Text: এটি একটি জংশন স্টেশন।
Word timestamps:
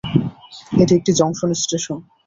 এটি 0.81 0.93
একটি 0.95 1.11
জংশন 1.19 1.49
স্টেশন। 1.61 1.97